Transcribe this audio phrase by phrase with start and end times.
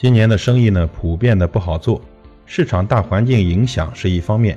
[0.00, 2.00] 今年的生意呢，普遍的不好做，
[2.46, 4.56] 市场大环境影响是一方面，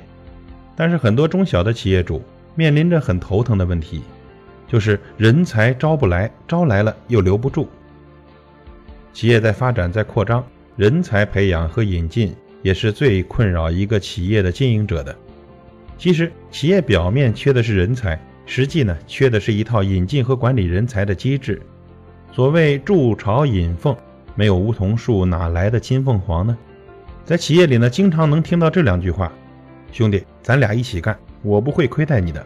[0.74, 2.22] 但是很多中小的企业主
[2.54, 4.00] 面临着很头疼的问题，
[4.66, 7.68] 就是人才招不来，招来了又留不住。
[9.12, 10.42] 企业在发展在扩张，
[10.76, 15.14] 人才培养和引进也是最困扰一个企业的经营者的。
[15.98, 21.60] 其实，企业表面缺的是人才，实际呢，缺的是一套引进和管理人才的机制。
[22.32, 23.94] 所谓筑巢引凤，
[24.34, 26.56] 没有梧桐树，哪来的金凤凰呢？
[27.24, 29.32] 在企业里呢，经常能听到这两句话
[29.92, 32.44] ：“兄弟，咱俩一起干，我不会亏待你的。”“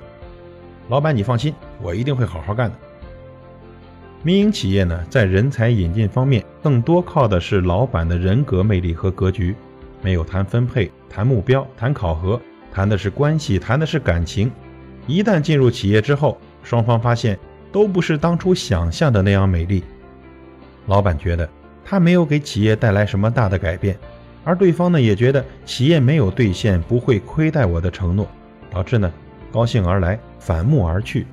[0.88, 2.76] 老板，你放心，我一定会好好干的。”
[4.22, 9.54] 民营企业呢，在人才引进方面，更多靠的是老板的人格魅力和格局，
[10.02, 12.40] 没有谈分配、谈目标、谈考核，
[12.72, 14.50] 谈的是关系，谈的是感情。
[15.06, 17.38] 一旦进入企业之后，双方发现。
[17.70, 19.84] 都不是当初想象的那样美丽。
[20.86, 21.46] 老板觉得
[21.88, 23.96] 他没有给企业带来什么大的改变，
[24.44, 28.28] 而对方呢也觉得企业没有兑现不会亏待我的承诺，
[28.70, 29.10] 导致呢
[29.50, 31.26] 高兴而来，反目而去。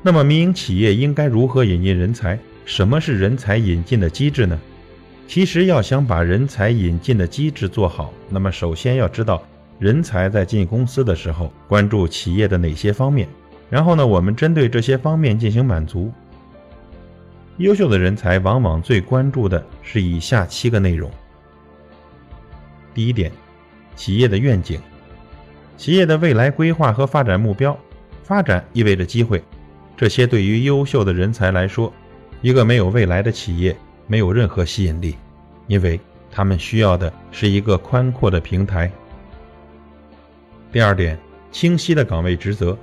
[0.00, 2.38] 那么民营企业应该如何引进人才？
[2.64, 4.56] 什么是人才引进的机制呢？
[5.26, 9.42] 其实要想把人才引进的机制做好，那么首先要知道
[9.80, 13.28] 人才在进公司的时候关注企业的哪些方面。
[13.68, 16.12] 然后呢，我们针对这些方面进行满足。
[17.58, 21.10] 优秀的人才往往最关注的是以下七个内容。
[22.94, 23.32] 第一点，
[23.96, 24.80] 企业的愿景，
[25.76, 27.76] 企业的未来规划和发展目标。
[28.22, 29.42] 发展意味着机会，
[29.96, 31.92] 这些对于优秀的人才来说，
[32.42, 33.74] 一个没有未来的企业
[34.06, 35.16] 没有任何吸引力，
[35.66, 35.98] 因为
[36.30, 38.90] 他们需要的是一个宽阔的平台。
[40.70, 41.18] 第二点，
[41.50, 42.76] 清晰的岗位职责。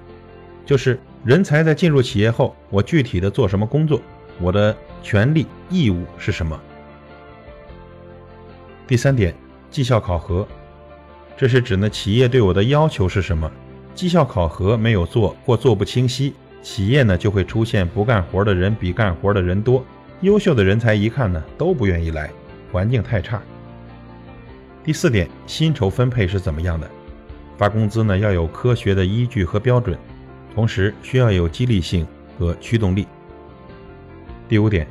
[0.66, 4.02] 就是人才在进入企业后，我具体的做什么工作，
[4.40, 6.60] 我的权利义务是什么？
[8.88, 9.34] 第三点，
[9.72, 10.48] 绩效考核，
[11.38, 13.50] 这是指呢企业对我的要求是什么？
[13.94, 19.86] 绩效考核没有做或做不清晰，企业呢就会出现不干活的人比干活的人多，
[20.22, 22.30] 优秀的人才一看呢都不愿意来，
[22.72, 23.42] 环境太差。
[24.84, 26.90] 第四点，薪酬分配是怎么样的？
[27.58, 29.98] 发工资呢要有科学的依据和标准。
[30.54, 32.08] 同时需要有激励性
[32.40, 33.06] 和驱动力。
[34.48, 34.88] 第五点，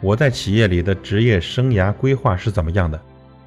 [0.00, 3.00] 我在企业里的职业生涯规划是怎么样的？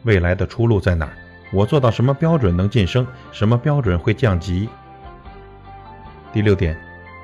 [0.03, 1.13] 未来的出路在哪儿？
[1.53, 3.05] 我做到什么标准能晋升？
[3.31, 4.67] 什么标准会降级？
[6.33, 6.75] 第六点，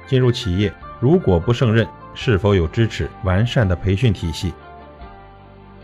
[0.05, 4.53] 进入企业如果不胜任，是否有支持完善的培训体系？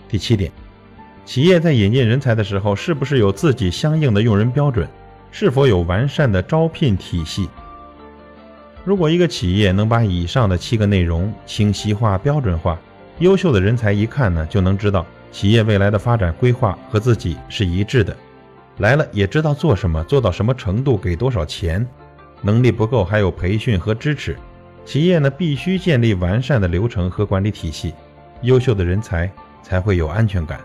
[0.07, 0.51] 第七点，
[1.25, 4.87] 企业在引进人才的时候，是不是有自己相应的用人标准？
[5.31, 7.49] 是否有完善的招聘体系？
[8.85, 12.77] 如果一个企业能把以上的七个内容清晰化、标准化，
[13.19, 18.15] 优秀的人才一看呢，就能知道企业未来的发展规划和自己是一致的，
[18.79, 21.87] 来了也知道做什么，做到什么程度，给多少钱，
[22.41, 24.35] 能力不够还有培训和支持。
[24.83, 27.93] 企业呢必须建立完善的流程和管理体系，
[28.41, 30.59] 优秀的人才才会有安全感。